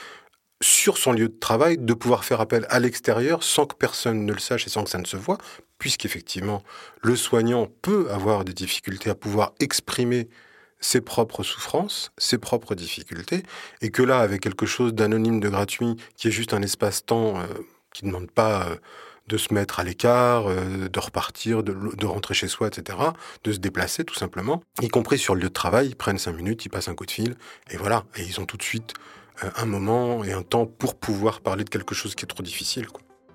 sur 0.62 0.98
son 0.98 1.12
lieu 1.12 1.28
de 1.28 1.38
travail 1.38 1.78
de 1.78 1.94
pouvoir 1.94 2.24
faire 2.24 2.40
appel 2.40 2.66
à 2.70 2.80
l'extérieur 2.80 3.42
sans 3.42 3.66
que 3.66 3.74
personne 3.74 4.24
ne 4.24 4.32
le 4.32 4.38
sache 4.38 4.66
et 4.66 4.70
sans 4.70 4.84
que 4.84 4.90
ça 4.90 4.98
ne 4.98 5.04
se 5.04 5.16
voit, 5.16 5.38
puisqu'effectivement, 5.78 6.62
le 7.02 7.16
soignant 7.16 7.68
peut 7.82 8.10
avoir 8.10 8.44
des 8.44 8.54
difficultés 8.54 9.10
à 9.10 9.14
pouvoir 9.14 9.52
exprimer 9.60 10.28
ses 10.84 11.00
propres 11.00 11.42
souffrances, 11.42 12.12
ses 12.18 12.36
propres 12.36 12.74
difficultés, 12.74 13.42
et 13.80 13.90
que 13.90 14.02
là, 14.02 14.18
avec 14.18 14.42
quelque 14.42 14.66
chose 14.66 14.92
d'anonyme, 14.92 15.40
de 15.40 15.48
gratuit, 15.48 15.96
qui 16.16 16.28
est 16.28 16.30
juste 16.30 16.52
un 16.52 16.60
espace-temps 16.60 17.38
euh, 17.38 17.46
qui 17.94 18.04
ne 18.04 18.10
demande 18.10 18.30
pas 18.30 18.66
euh, 18.66 18.76
de 19.26 19.38
se 19.38 19.54
mettre 19.54 19.80
à 19.80 19.84
l'écart, 19.84 20.46
euh, 20.46 20.90
de 20.90 20.98
repartir, 21.00 21.62
de, 21.62 22.04
rentrer 22.04 22.34
chez 22.34 22.48
soi, 22.48 22.68
etc., 22.68 22.98
de 23.44 23.52
se 23.52 23.58
déplacer 23.58 24.04
tout 24.04 24.14
simplement, 24.14 24.62
y 24.82 24.88
compris 24.88 25.18
sur 25.18 25.34
le 25.34 25.40
lieu 25.40 25.48
de 25.48 25.54
travail, 25.54 25.88
ils 25.88 25.96
prennent 25.96 26.18
cinq 26.18 26.36
minutes, 26.36 26.66
ils 26.66 26.68
passent 26.68 26.88
un 26.88 26.94
coup 26.94 27.06
de 27.06 27.10
fil, 27.10 27.34
et 27.70 27.78
voilà, 27.78 28.04
et 28.16 28.22
ils 28.22 28.38
ont 28.38 28.44
tout 28.44 28.58
de 28.58 28.62
suite 28.62 28.92
un 29.56 29.64
moment 29.64 30.22
et 30.22 30.32
un 30.32 30.42
temps 30.42 30.66
pour 30.66 30.94
pouvoir 30.94 31.40
parler 31.40 31.64
de 31.64 31.70
quelque 31.70 31.94
chose 31.94 32.14
qui 32.14 32.24
est 32.24 32.28
trop 32.28 32.42
difficile. 32.42 32.86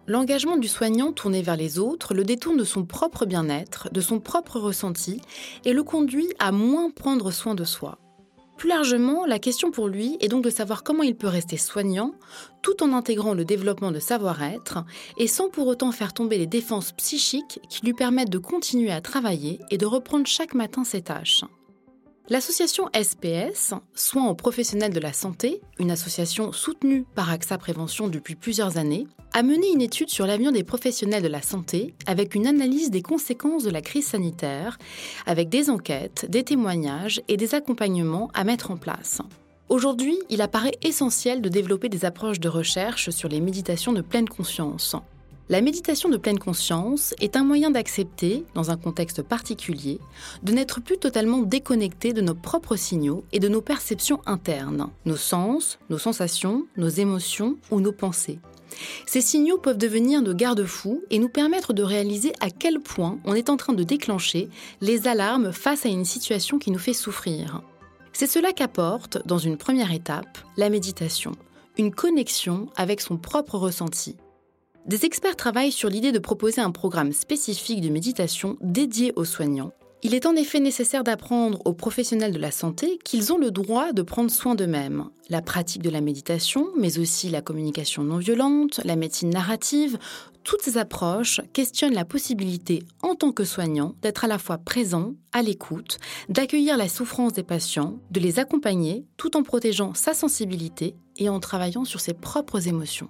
L'engagement 0.09 0.57
du 0.57 0.67
soignant 0.67 1.11
tourné 1.11 1.43
vers 1.43 1.55
les 1.55 1.77
autres 1.77 2.15
le 2.15 2.23
détourne 2.23 2.57
de 2.57 2.63
son 2.63 2.83
propre 2.83 3.27
bien-être, 3.27 3.89
de 3.93 4.01
son 4.01 4.19
propre 4.19 4.59
ressenti, 4.59 5.21
et 5.65 5.71
le 5.71 5.83
conduit 5.83 6.27
à 6.39 6.51
moins 6.51 6.89
prendre 6.89 7.29
soin 7.29 7.53
de 7.53 7.63
soi. 7.63 7.99
Plus 8.57 8.69
largement, 8.69 9.27
la 9.27 9.37
question 9.37 9.69
pour 9.69 9.87
lui 9.87 10.17
est 10.19 10.27
donc 10.27 10.43
de 10.43 10.49
savoir 10.49 10.81
comment 10.81 11.03
il 11.03 11.15
peut 11.15 11.27
rester 11.27 11.57
soignant 11.57 12.15
tout 12.63 12.81
en 12.81 12.91
intégrant 12.91 13.35
le 13.35 13.45
développement 13.45 13.91
de 13.91 13.99
savoir-être 13.99 14.83
et 15.19 15.27
sans 15.27 15.47
pour 15.47 15.67
autant 15.67 15.91
faire 15.91 16.11
tomber 16.11 16.39
les 16.39 16.47
défenses 16.47 16.91
psychiques 16.93 17.59
qui 17.69 17.85
lui 17.85 17.93
permettent 17.93 18.31
de 18.31 18.39
continuer 18.39 18.91
à 18.91 19.01
travailler 19.01 19.59
et 19.69 19.77
de 19.77 19.85
reprendre 19.85 20.25
chaque 20.25 20.55
matin 20.55 20.83
ses 20.83 21.03
tâches. 21.03 21.43
L'association 22.31 22.89
SPS, 22.93 23.73
Soins 23.95 24.29
aux 24.29 24.35
professionnels 24.35 24.93
de 24.93 24.99
la 24.99 25.13
santé, 25.13 25.61
une 25.79 25.89
association 25.89 26.51
soutenue 26.51 27.03
par 27.15 27.31
AXA 27.31 27.57
Prévention 27.57 28.07
depuis 28.07 28.35
plusieurs 28.35 28.77
années, 28.77 29.07
a 29.33 29.41
mené 29.41 29.67
une 29.73 29.81
étude 29.81 30.11
sur 30.11 30.27
l'avenir 30.27 30.51
des 30.51 30.63
professionnels 30.63 31.23
de 31.23 31.27
la 31.27 31.41
santé 31.41 31.95
avec 32.05 32.35
une 32.35 32.45
analyse 32.45 32.91
des 32.91 33.01
conséquences 33.01 33.63
de 33.63 33.71
la 33.71 33.81
crise 33.81 34.05
sanitaire, 34.05 34.77
avec 35.25 35.49
des 35.49 35.71
enquêtes, 35.71 36.27
des 36.29 36.43
témoignages 36.43 37.19
et 37.29 37.35
des 37.35 37.55
accompagnements 37.55 38.29
à 38.35 38.43
mettre 38.43 38.69
en 38.69 38.77
place. 38.77 39.23
Aujourd'hui, 39.67 40.19
il 40.29 40.43
apparaît 40.43 40.77
essentiel 40.83 41.41
de 41.41 41.49
développer 41.49 41.89
des 41.89 42.05
approches 42.05 42.39
de 42.39 42.49
recherche 42.49 43.09
sur 43.09 43.27
les 43.27 43.41
méditations 43.41 43.93
de 43.93 44.01
pleine 44.01 44.29
conscience, 44.29 44.95
la 45.49 45.61
méditation 45.61 46.09
de 46.09 46.17
pleine 46.17 46.37
conscience 46.37 47.15
est 47.19 47.35
un 47.35 47.43
moyen 47.43 47.71
d'accepter, 47.71 48.45
dans 48.53 48.69
un 48.69 48.77
contexte 48.77 49.23
particulier, 49.23 49.99
de 50.43 50.53
n'être 50.53 50.79
plus 50.79 50.99
totalement 50.99 51.39
déconnecté 51.39 52.13
de 52.13 52.21
nos 52.21 52.35
propres 52.35 52.75
signaux 52.75 53.23
et 53.31 53.39
de 53.39 53.49
nos 53.49 53.61
perceptions 53.61 54.21
internes, 54.27 54.91
nos 55.05 55.17
sens, 55.17 55.79
nos 55.89 55.97
sensations, 55.97 56.67
nos 56.77 56.87
émotions 56.87 57.57
ou 57.71 57.81
nos 57.81 57.91
pensées. 57.91 58.39
Ces 59.07 59.21
signaux 59.21 59.57
peuvent 59.57 59.79
devenir 59.79 60.21
de 60.21 60.33
garde-fous 60.33 61.01
et 61.09 61.17
nous 61.17 61.29
permettre 61.29 61.73
de 61.73 61.81
réaliser 61.81 62.31
à 62.41 62.51
quel 62.51 62.79
point 62.79 63.17
on 63.25 63.33
est 63.33 63.49
en 63.49 63.57
train 63.57 63.73
de 63.73 63.83
déclencher 63.83 64.49
les 64.81 65.07
alarmes 65.07 65.51
face 65.51 65.83
à 65.83 65.89
une 65.89 66.05
situation 66.05 66.59
qui 66.59 66.69
nous 66.69 66.77
fait 66.77 66.93
souffrir. 66.93 67.63
C'est 68.13 68.27
cela 68.27 68.53
qu'apporte, 68.53 69.25
dans 69.25 69.39
une 69.39 69.57
première 69.57 69.91
étape, 69.91 70.37
la 70.57 70.69
méditation, 70.69 71.31
une 71.79 71.91
connexion 71.91 72.67
avec 72.75 73.01
son 73.01 73.17
propre 73.17 73.57
ressenti. 73.57 74.15
Des 74.85 75.05
experts 75.05 75.35
travaillent 75.35 75.71
sur 75.71 75.89
l'idée 75.89 76.11
de 76.11 76.19
proposer 76.19 76.61
un 76.61 76.71
programme 76.71 77.13
spécifique 77.13 77.81
de 77.81 77.89
méditation 77.89 78.57
dédié 78.61 79.13
aux 79.15 79.25
soignants. 79.25 79.71
Il 80.01 80.13
est 80.13 80.25
en 80.25 80.35
effet 80.35 80.61
nécessaire 80.61 81.03
d'apprendre 81.03 81.61
aux 81.65 81.73
professionnels 81.73 82.31
de 82.31 82.39
la 82.39 82.51
santé 82.51 82.97
qu'ils 83.03 83.33
ont 83.33 83.37
le 83.37 83.51
droit 83.51 83.91
de 83.91 84.01
prendre 84.01 84.31
soin 84.31 84.55
d'eux-mêmes. 84.55 85.09
La 85.27 85.41
pratique 85.41 85.81
de 85.81 85.89
la 85.89 85.99
méditation, 85.99 86.69
mais 86.77 86.99
aussi 86.99 87.29
la 87.29 87.41
communication 87.41 88.03
non 88.03 88.17
violente, 88.17 88.79
la 88.85 88.95
médecine 88.95 89.29
narrative, 89.29 89.99
toutes 90.45 90.61
ces 90.61 90.77
approches 90.77 91.41
questionnent 91.51 91.93
la 91.93 92.05
possibilité, 92.05 92.81
en 93.01 93.13
tant 93.15 93.33
que 93.33 93.43
soignant, 93.43 93.93
d'être 94.01 94.23
à 94.23 94.29
la 94.29 94.37
fois 94.37 94.57
présent, 94.57 95.15
à 95.33 95.41
l'écoute, 95.41 95.97
d'accueillir 96.29 96.77
la 96.77 96.87
souffrance 96.87 97.33
des 97.33 97.43
patients, 97.43 97.99
de 98.09 98.21
les 98.21 98.39
accompagner 98.39 99.05
tout 99.17 99.35
en 99.35 99.43
protégeant 99.43 99.93
sa 99.93 100.13
sensibilité 100.13 100.95
et 101.17 101.27
en 101.27 101.41
travaillant 101.41 101.83
sur 101.83 101.99
ses 101.99 102.13
propres 102.13 102.69
émotions. 102.69 103.09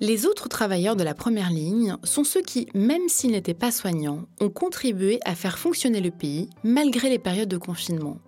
Les 0.00 0.26
autres 0.26 0.48
travailleurs 0.48 0.96
de 0.96 1.04
la 1.04 1.14
première 1.14 1.50
ligne 1.50 1.96
sont 2.02 2.24
ceux 2.24 2.42
qui, 2.42 2.66
même 2.74 3.08
s'ils 3.08 3.30
n'étaient 3.30 3.54
pas 3.54 3.70
soignants, 3.70 4.26
ont 4.40 4.50
contribué 4.50 5.20
à 5.24 5.36
faire 5.36 5.56
fonctionner 5.56 6.00
le 6.00 6.10
pays 6.10 6.50
malgré 6.64 7.08
les 7.08 7.20
périodes 7.20 7.48
de 7.48 7.58
confinement. 7.58 8.18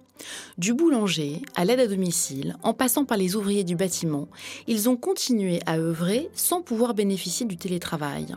Du 0.58 0.74
boulanger 0.74 1.42
à 1.56 1.64
l'aide 1.64 1.80
à 1.80 1.88
domicile, 1.88 2.56
en 2.62 2.72
passant 2.72 3.04
par 3.04 3.18
les 3.18 3.34
ouvriers 3.34 3.64
du 3.64 3.74
bâtiment, 3.74 4.28
ils 4.68 4.88
ont 4.88 4.96
continué 4.96 5.60
à 5.66 5.76
œuvrer 5.78 6.30
sans 6.34 6.62
pouvoir 6.62 6.94
bénéficier 6.94 7.46
du 7.46 7.56
télétravail. 7.56 8.34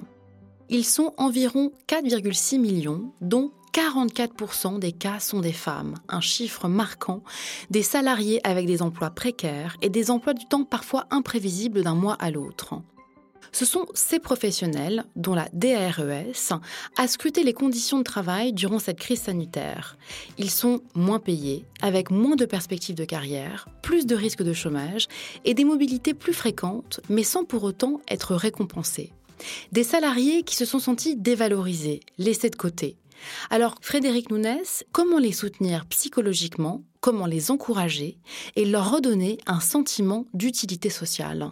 Ils 0.69 0.85
sont 0.85 1.13
environ 1.17 1.71
4,6 1.87 2.59
millions, 2.59 3.13
dont 3.21 3.51
44% 3.73 4.79
des 4.79 4.91
cas 4.91 5.19
sont 5.19 5.39
des 5.39 5.53
femmes, 5.53 5.93
un 6.09 6.21
chiffre 6.21 6.67
marquant, 6.67 7.23
des 7.69 7.83
salariés 7.83 8.41
avec 8.43 8.65
des 8.65 8.81
emplois 8.81 9.11
précaires 9.11 9.77
et 9.83 9.89
des 9.89 10.09
emplois 10.09 10.33
du 10.33 10.45
temps 10.45 10.63
parfois 10.63 11.05
imprévisibles 11.11 11.83
d'un 11.83 11.95
mois 11.95 12.17
à 12.19 12.31
l'autre. 12.31 12.81
Ce 13.51 13.65
sont 13.65 13.85
ces 13.93 14.19
professionnels, 14.19 15.05
dont 15.15 15.33
la 15.33 15.49
DARES, 15.53 16.53
a 16.97 17.07
scruté 17.07 17.43
les 17.43 17.53
conditions 17.53 17.97
de 17.97 18.03
travail 18.03 18.53
durant 18.53 18.79
cette 18.79 18.99
crise 18.99 19.21
sanitaire. 19.21 19.97
Ils 20.37 20.51
sont 20.51 20.81
moins 20.95 21.19
payés, 21.19 21.65
avec 21.81 22.11
moins 22.11 22.35
de 22.35 22.45
perspectives 22.45 22.95
de 22.95 23.05
carrière, 23.05 23.67
plus 23.81 24.05
de 24.05 24.15
risques 24.15 24.43
de 24.43 24.53
chômage 24.53 25.07
et 25.45 25.53
des 25.53 25.65
mobilités 25.65 26.13
plus 26.13 26.33
fréquentes, 26.33 27.01
mais 27.09 27.23
sans 27.23 27.43
pour 27.43 27.63
autant 27.63 28.01
être 28.09 28.35
récompensés. 28.35 29.11
Des 29.71 29.83
salariés 29.83 30.43
qui 30.43 30.55
se 30.55 30.65
sont 30.65 30.79
sentis 30.79 31.15
dévalorisés, 31.15 32.01
laissés 32.17 32.49
de 32.49 32.55
côté. 32.55 32.97
Alors, 33.49 33.75
Frédéric 33.81 34.29
Nounès, 34.29 34.85
comment 34.91 35.19
les 35.19 35.31
soutenir 35.31 35.85
psychologiquement, 35.87 36.83
comment 37.01 37.25
les 37.25 37.51
encourager 37.51 38.17
et 38.55 38.65
leur 38.65 38.91
redonner 38.91 39.37
un 39.45 39.59
sentiment 39.59 40.25
d'utilité 40.33 40.89
sociale? 40.89 41.51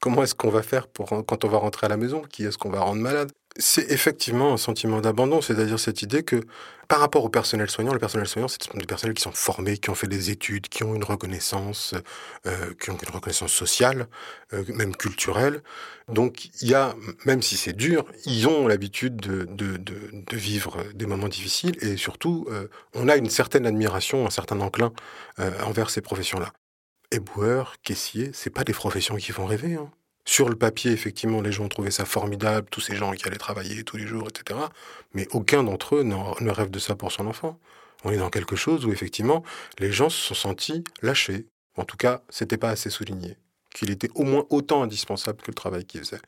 Comment 0.00 0.22
est-ce 0.22 0.34
qu'on 0.34 0.50
va 0.50 0.62
faire 0.62 0.86
pour 0.86 1.08
quand 1.26 1.44
on 1.44 1.48
va 1.48 1.58
rentrer 1.58 1.86
à 1.86 1.88
la 1.88 1.96
maison? 1.96 2.22
Qui 2.22 2.44
est-ce 2.44 2.58
qu'on 2.58 2.70
va 2.70 2.80
rendre 2.80 3.00
malade? 3.00 3.32
C'est 3.56 3.90
effectivement 3.90 4.52
un 4.52 4.56
sentiment 4.56 5.00
d'abandon, 5.00 5.40
c'est-à-dire 5.40 5.80
cette 5.80 6.02
idée 6.02 6.22
que 6.22 6.42
par 6.86 7.00
rapport 7.00 7.24
au 7.24 7.28
personnel 7.28 7.68
soignant, 7.68 7.92
le 7.92 7.98
personnel 7.98 8.28
soignant, 8.28 8.48
c'est 8.48 8.74
des 8.76 8.86
personnels 8.86 9.14
qui 9.14 9.22
sont 9.22 9.32
formés, 9.32 9.76
qui 9.76 9.90
ont 9.90 9.94
fait 9.94 10.06
des 10.06 10.30
études, 10.30 10.68
qui 10.68 10.84
ont 10.84 10.94
une 10.94 11.02
reconnaissance, 11.02 11.94
euh, 12.46 12.72
qui 12.80 12.90
ont 12.90 12.96
une 12.96 13.10
reconnaissance 13.12 13.52
sociale, 13.52 14.06
euh, 14.54 14.64
même 14.68 14.94
culturelle. 14.96 15.62
Donc 16.08 16.48
il 16.62 16.68
y 16.68 16.74
a, 16.74 16.94
même 17.26 17.42
si 17.42 17.56
c'est 17.56 17.74
dur, 17.74 18.04
ils 18.24 18.48
ont 18.48 18.68
l'habitude 18.68 19.16
de, 19.16 19.44
de, 19.44 19.76
de, 19.76 19.94
de, 20.12 20.36
vivre 20.36 20.82
des 20.94 21.06
moments 21.06 21.28
difficiles 21.28 21.76
et 21.82 21.96
surtout, 21.96 22.46
euh, 22.50 22.68
on 22.94 23.08
a 23.08 23.16
une 23.16 23.28
certaine 23.28 23.66
admiration, 23.66 24.26
un 24.26 24.30
certain 24.30 24.60
enclin 24.60 24.92
euh, 25.40 25.50
envers 25.64 25.90
ces 25.90 26.00
professions-là 26.00 26.52
éboueur, 27.10 27.76
caissier, 27.82 28.30
c'est 28.32 28.50
pas 28.50 28.64
des 28.64 28.72
professions 28.72 29.16
qui 29.16 29.32
font 29.32 29.46
rêver. 29.46 29.74
Hein. 29.74 29.90
Sur 30.24 30.48
le 30.48 30.56
papier, 30.56 30.92
effectivement, 30.92 31.40
les 31.40 31.52
gens 31.52 31.68
trouvé 31.68 31.90
ça 31.90 32.04
formidable, 32.04 32.68
tous 32.70 32.82
ces 32.82 32.96
gens 32.96 33.12
qui 33.12 33.26
allaient 33.26 33.38
travailler 33.38 33.82
tous 33.82 33.96
les 33.96 34.06
jours, 34.06 34.28
etc. 34.28 34.60
Mais 35.14 35.26
aucun 35.32 35.62
d'entre 35.62 35.96
eux 35.96 36.02
ne 36.02 36.50
rêve 36.50 36.70
de 36.70 36.78
ça 36.78 36.94
pour 36.94 37.12
son 37.12 37.26
enfant. 37.26 37.58
On 38.04 38.10
est 38.10 38.18
dans 38.18 38.28
quelque 38.30 38.54
chose 38.54 38.84
où, 38.84 38.92
effectivement, 38.92 39.42
les 39.78 39.90
gens 39.90 40.10
se 40.10 40.20
sont 40.20 40.34
sentis 40.34 40.84
lâchés. 41.00 41.46
En 41.76 41.84
tout 41.84 41.96
cas, 41.96 42.22
c'était 42.28 42.58
pas 42.58 42.68
assez 42.68 42.90
souligné. 42.90 43.38
Qu'il 43.74 43.90
était 43.90 44.10
au 44.14 44.24
moins 44.24 44.44
autant 44.50 44.82
indispensable 44.82 45.40
que 45.40 45.50
le 45.50 45.54
travail 45.54 45.86
qu'ils 45.86 46.00
faisaient. 46.00 46.20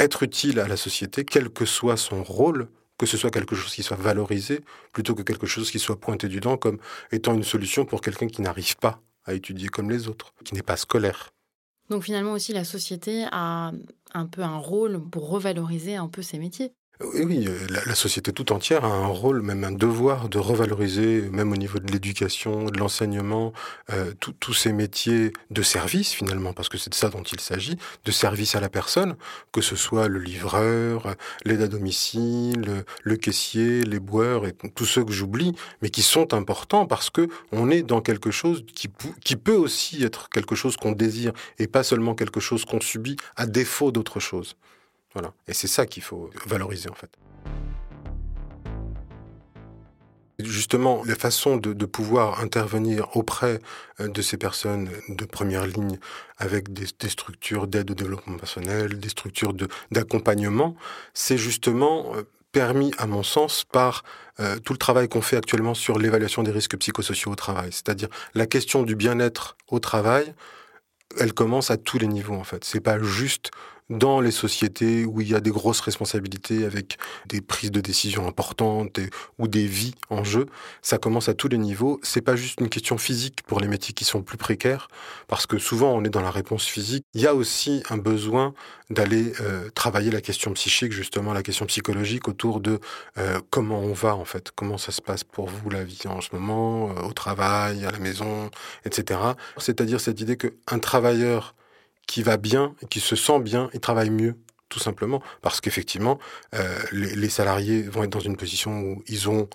Être 0.00 0.22
utile 0.22 0.58
à 0.58 0.68
la 0.68 0.76
société, 0.76 1.24
quel 1.24 1.50
que 1.50 1.66
soit 1.66 1.96
son 1.96 2.22
rôle, 2.22 2.68
que 2.98 3.06
ce 3.06 3.16
soit 3.16 3.30
quelque 3.30 3.54
chose 3.54 3.74
qui 3.74 3.82
soit 3.82 3.96
valorisé, 3.96 4.60
plutôt 4.92 5.14
que 5.14 5.22
quelque 5.22 5.46
chose 5.46 5.70
qui 5.70 5.78
soit 5.78 6.00
pointé 6.00 6.28
du 6.28 6.40
doigt 6.40 6.56
comme 6.56 6.78
étant 7.12 7.34
une 7.34 7.44
solution 7.44 7.84
pour 7.84 8.00
quelqu'un 8.00 8.28
qui 8.28 8.40
n'arrive 8.42 8.76
pas 8.76 9.02
à 9.28 9.34
étudier 9.34 9.68
comme 9.68 9.90
les 9.90 10.08
autres, 10.08 10.32
qui 10.44 10.54
n'est 10.54 10.62
pas 10.62 10.76
scolaire. 10.76 11.30
Donc 11.90 12.02
finalement 12.02 12.32
aussi 12.32 12.52
la 12.52 12.64
société 12.64 13.26
a 13.30 13.72
un 14.12 14.26
peu 14.26 14.42
un 14.42 14.58
rôle 14.58 15.00
pour 15.10 15.28
revaloriser 15.28 15.96
un 15.96 16.08
peu 16.08 16.22
ces 16.22 16.38
métiers. 16.38 16.72
Oui, 17.00 17.46
euh, 17.46 17.66
la, 17.86 17.94
société 17.94 18.32
tout 18.32 18.50
entière 18.50 18.84
a 18.84 18.88
un 18.88 19.06
rôle, 19.06 19.40
même 19.42 19.62
un 19.62 19.70
devoir 19.70 20.28
de 20.28 20.38
revaloriser, 20.38 21.28
même 21.30 21.52
au 21.52 21.56
niveau 21.56 21.78
de 21.78 21.92
l'éducation, 21.92 22.64
de 22.64 22.76
l'enseignement, 22.76 23.52
euh, 23.92 24.12
tous 24.18 24.52
ces 24.52 24.72
métiers 24.72 25.32
de 25.52 25.62
service 25.62 26.10
finalement, 26.12 26.52
parce 26.52 26.68
que 26.68 26.76
c'est 26.76 26.90
de 26.90 26.96
ça 26.96 27.08
dont 27.08 27.22
il 27.22 27.38
s'agit, 27.38 27.78
de 28.04 28.10
service 28.10 28.56
à 28.56 28.60
la 28.60 28.68
personne, 28.68 29.14
que 29.52 29.60
ce 29.60 29.76
soit 29.76 30.08
le 30.08 30.18
livreur, 30.18 31.14
l'aide 31.44 31.62
à 31.62 31.68
domicile, 31.68 32.84
le 33.04 33.16
caissier, 33.16 33.84
les 33.84 34.00
boueurs 34.00 34.44
et 34.44 34.52
tous 34.74 34.86
ceux 34.86 35.04
que 35.04 35.12
j'oublie, 35.12 35.54
mais 35.82 35.90
qui 35.90 36.02
sont 36.02 36.34
importants 36.34 36.86
parce 36.86 37.10
que 37.10 37.28
on 37.52 37.70
est 37.70 37.84
dans 37.84 38.00
quelque 38.00 38.32
chose 38.32 38.64
qui, 38.74 38.88
qui 39.24 39.36
peut 39.36 39.54
aussi 39.54 40.02
être 40.02 40.28
quelque 40.30 40.56
chose 40.56 40.76
qu'on 40.76 40.92
désire 40.92 41.32
et 41.60 41.68
pas 41.68 41.84
seulement 41.84 42.16
quelque 42.16 42.40
chose 42.40 42.64
qu'on 42.64 42.80
subit 42.80 43.16
à 43.36 43.46
défaut 43.46 43.92
d'autre 43.92 44.18
chose. 44.18 44.56
Voilà. 45.14 45.32
Et 45.46 45.54
c'est 45.54 45.68
ça 45.68 45.86
qu'il 45.86 46.02
faut 46.02 46.30
valoriser 46.46 46.90
en 46.90 46.94
fait. 46.94 47.10
Justement, 50.40 51.02
la 51.04 51.16
façon 51.16 51.56
de, 51.56 51.84
pouvoir 51.84 52.40
intervenir 52.40 53.16
auprès 53.16 53.58
euh, 53.98 54.06
de 54.06 54.22
ces 54.22 54.36
personnes 54.36 54.88
de 55.08 55.24
première 55.24 55.66
ligne 55.66 55.98
avec 56.36 56.72
des, 56.72 56.86
structures 57.08 57.66
d'aide 57.66 57.90
au 57.90 57.94
développement 57.94 58.36
personnel, 58.36 59.00
des 59.00 59.08
structures 59.08 59.52
d'accompagnement, 59.90 60.76
c'est 61.12 61.38
justement 61.38 62.14
euh, 62.14 62.22
permis, 62.52 62.92
à 62.98 63.08
mon 63.08 63.24
sens, 63.24 63.64
par 63.64 64.04
euh, 64.38 64.60
tout 64.60 64.72
le 64.72 64.78
travail 64.78 65.08
qu'on 65.08 65.22
fait 65.22 65.36
actuellement 65.36 65.74
sur 65.74 65.98
l'évaluation 65.98 66.44
des 66.44 66.52
risques 66.52 66.76
psychosociaux 66.76 67.32
au 67.32 67.36
travail. 67.36 67.72
C'est-à-dire 67.72 68.08
la 68.34 68.46
question 68.46 68.84
du 68.84 68.94
bien-être 68.94 69.56
au 69.66 69.80
travail, 69.80 70.34
elle 71.18 71.32
commence 71.32 71.72
à 71.72 71.76
tous 71.76 71.98
les 71.98 72.06
niveaux 72.06 72.36
en 72.36 72.44
fait. 72.44 72.62
C'est 72.62 72.80
pas 72.80 73.00
juste 73.00 73.50
dans 73.90 74.20
les 74.20 74.30
sociétés 74.30 75.04
où 75.04 75.20
il 75.20 75.28
y 75.28 75.34
a 75.34 75.40
des 75.40 75.50
grosses 75.50 75.80
responsabilités 75.80 76.64
avec 76.64 76.98
des 77.26 77.40
prises 77.40 77.70
de 77.70 77.80
décision 77.80 78.26
importantes 78.26 79.00
ou 79.38 79.48
des 79.48 79.66
vies 79.66 79.94
en 80.10 80.24
jeu, 80.24 80.46
ça 80.82 80.98
commence 80.98 81.28
à 81.28 81.34
tous 81.34 81.48
les 81.48 81.58
niveaux. 81.58 81.98
C'est 82.02 82.20
pas 82.20 82.36
juste 82.36 82.60
une 82.60 82.68
question 82.68 82.98
physique 82.98 83.42
pour 83.46 83.60
les 83.60 83.68
métiers 83.68 83.94
qui 83.94 84.04
sont 84.04 84.22
plus 84.22 84.36
précaires, 84.36 84.88
parce 85.26 85.46
que 85.46 85.58
souvent 85.58 85.92
on 85.92 86.04
est 86.04 86.10
dans 86.10 86.20
la 86.20 86.30
réponse 86.30 86.64
physique. 86.66 87.04
Il 87.14 87.20
y 87.20 87.26
a 87.26 87.34
aussi 87.34 87.82
un 87.88 87.96
besoin 87.96 88.54
d'aller 88.90 89.32
euh, 89.40 89.68
travailler 89.70 90.10
la 90.10 90.20
question 90.20 90.52
psychique, 90.52 90.92
justement 90.92 91.32
la 91.32 91.42
question 91.42 91.66
psychologique 91.66 92.28
autour 92.28 92.60
de 92.60 92.80
euh, 93.18 93.40
comment 93.50 93.80
on 93.80 93.92
va 93.92 94.14
en 94.14 94.24
fait, 94.24 94.50
comment 94.54 94.78
ça 94.78 94.92
se 94.92 95.02
passe 95.02 95.24
pour 95.24 95.48
vous 95.48 95.70
la 95.70 95.84
vie 95.84 96.02
en 96.06 96.20
ce 96.20 96.28
moment, 96.32 96.90
euh, 96.90 97.02
au 97.02 97.12
travail, 97.12 97.84
à 97.84 97.90
la 97.90 97.98
maison, 97.98 98.50
etc. 98.84 99.20
C'est-à-dire 99.58 100.00
cette 100.00 100.20
idée 100.20 100.36
qu'un 100.36 100.78
travailleur 100.78 101.54
qui 102.08 102.24
va 102.24 102.38
bien, 102.38 102.74
qui 102.90 102.98
se 102.98 103.14
sent 103.14 103.38
bien, 103.38 103.70
il 103.74 103.80
travaille 103.80 104.10
mieux, 104.10 104.34
tout 104.68 104.80
simplement. 104.80 105.22
Parce 105.42 105.60
qu'effectivement, 105.60 106.18
euh, 106.54 106.76
les, 106.90 107.28
salariés 107.28 107.82
vont 107.82 108.02
être 108.02 108.10
dans 108.10 108.18
une 108.18 108.36
position 108.36 108.80
où 108.80 109.04
ils 109.06 109.28
ont 109.28 109.48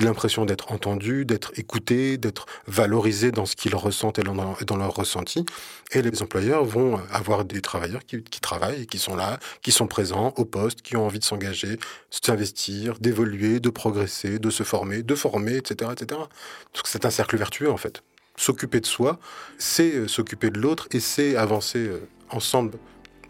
l'impression 0.00 0.44
d'être 0.44 0.72
entendus, 0.72 1.24
d'être 1.24 1.52
écoutés, 1.56 2.18
d'être 2.18 2.46
valorisés 2.66 3.30
dans 3.30 3.46
ce 3.46 3.56
qu'ils 3.56 3.74
ressentent 3.74 4.18
et 4.18 4.22
dans, 4.22 4.76
leur 4.76 4.94
ressenti. 4.94 5.44
Et 5.92 6.02
les 6.02 6.22
employeurs 6.22 6.64
vont 6.64 6.98
avoir 7.10 7.44
des 7.44 7.60
travailleurs 7.60 8.04
qui, 8.04 8.22
travaillent, 8.40 8.86
qui 8.86 8.98
sont 8.98 9.14
là, 9.14 9.38
qui 9.60 9.70
sont 9.70 9.86
présents 9.86 10.32
au 10.36 10.44
poste, 10.44 10.82
qui 10.82 10.96
ont 10.96 11.06
envie 11.06 11.18
de 11.18 11.24
s'engager, 11.24 11.78
s'investir, 12.10 12.98
d'évoluer, 13.00 13.60
de 13.60 13.70
progresser, 13.70 14.38
de 14.38 14.50
se 14.50 14.62
former, 14.62 15.02
de 15.02 15.14
former, 15.14 15.56
etc., 15.56 15.90
etc. 15.92 16.20
Donc 16.74 16.84
c'est 16.86 17.04
un 17.04 17.10
cercle 17.10 17.36
vertueux 17.36 17.70
en 17.70 17.78
fait 17.78 18.02
s'occuper 18.36 18.80
de 18.80 18.86
soi, 18.86 19.18
c'est 19.58 19.94
euh, 19.94 20.08
s'occuper 20.08 20.50
de 20.50 20.58
l'autre 20.58 20.88
et 20.92 21.00
c'est 21.00 21.36
avancer 21.36 21.78
euh, 21.78 22.08
ensemble 22.30 22.78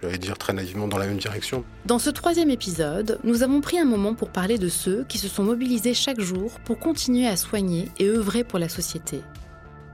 j'allais 0.03 0.19
dire 0.19 0.37
très 0.37 0.53
naïvement 0.53 0.89
dans 0.89 0.99
la 0.99 1.07
même 1.07 1.19
direction. 1.19 1.65
Dans 1.87 1.99
ce 1.99 2.11
troisième 2.11 2.51
épisode, 2.51 3.19
nous 3.25 3.43
avons 3.43 3.61
pris 3.61 3.79
un 3.79 3.85
moment 3.85 4.15
pour 4.15 4.31
parler 4.31 4.59
de 4.59 4.69
ceux 4.69 5.05
qui 5.09 5.19
se 5.19 5.29
sont 5.29 5.45
mobilisés 5.45 5.95
chaque 5.95 6.21
jour 6.21 6.59
pour 6.65 6.79
continuer 6.79 7.27
à 7.27 7.37
soigner 7.37 7.89
et 7.99 8.09
œuvrer 8.09 8.45
pour 8.45 8.59
la 8.59 8.69
société. 8.69 9.23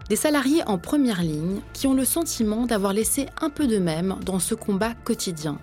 Des 0.09 0.17
salariés 0.17 0.63
en 0.67 0.79
première 0.79 1.23
ligne 1.23 1.61
qui 1.75 1.87
ont 1.87 1.95
le 1.95 2.07
sentiment 2.07 2.65
d'avoir 2.65 2.95
laissé 2.95 3.27
un 3.43 3.51
peu 3.51 3.67
de 3.67 3.79
même 3.79 4.17
dans 4.25 4.39
ce 4.39 4.55
combat 4.55 4.95
quotidien. 5.05 5.59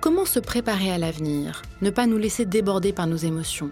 Comment 0.00 0.24
se 0.24 0.38
préparer 0.38 0.92
à 0.92 0.98
l'avenir 0.98 1.62
Ne 1.82 1.90
pas 1.90 2.06
nous 2.06 2.16
laisser 2.16 2.44
déborder 2.44 2.92
par 2.92 3.08
nos 3.08 3.16
émotions? 3.16 3.70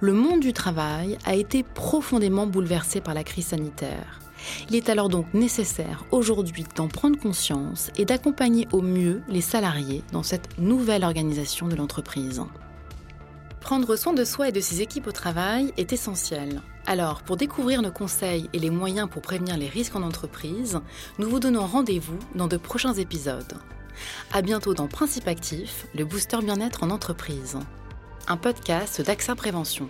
Le 0.00 0.12
monde 0.12 0.40
du 0.40 0.52
travail 0.52 1.16
a 1.24 1.34
été 1.34 1.62
profondément 1.62 2.46
bouleversé 2.46 3.00
par 3.00 3.14
la 3.14 3.24
crise 3.24 3.46
sanitaire. 3.48 4.20
Il 4.68 4.76
est 4.76 4.88
alors 4.88 5.08
donc 5.08 5.26
nécessaire 5.34 6.04
aujourd'hui 6.10 6.64
d'en 6.74 6.88
prendre 6.88 7.18
conscience 7.18 7.90
et 7.96 8.04
d'accompagner 8.04 8.68
au 8.72 8.82
mieux 8.82 9.22
les 9.28 9.40
salariés 9.40 10.02
dans 10.12 10.22
cette 10.22 10.58
nouvelle 10.58 11.04
organisation 11.04 11.68
de 11.68 11.76
l'entreprise. 11.76 12.42
Prendre 13.60 13.96
soin 13.96 14.12
de 14.12 14.24
soi 14.24 14.48
et 14.48 14.52
de 14.52 14.60
ses 14.60 14.80
équipes 14.80 15.08
au 15.08 15.12
travail 15.12 15.72
est 15.76 15.92
essentiel. 15.92 16.62
Alors, 16.86 17.22
pour 17.22 17.36
découvrir 17.36 17.82
nos 17.82 17.90
conseils 17.90 18.48
et 18.52 18.60
les 18.60 18.70
moyens 18.70 19.08
pour 19.10 19.22
prévenir 19.22 19.56
les 19.56 19.68
risques 19.68 19.96
en 19.96 20.02
entreprise, 20.02 20.78
nous 21.18 21.28
vous 21.28 21.40
donnons 21.40 21.66
rendez-vous 21.66 22.18
dans 22.36 22.46
de 22.46 22.56
prochains 22.56 22.94
épisodes. 22.94 23.54
À 24.32 24.40
bientôt 24.40 24.72
dans 24.72 24.86
Principe 24.86 25.26
Actif, 25.26 25.86
le 25.96 26.04
booster 26.04 26.38
bien-être 26.38 26.84
en 26.84 26.90
entreprise. 26.90 27.58
Un 28.28 28.36
podcast 28.36 29.00
d'AXA 29.00 29.34
Prévention. 29.34 29.88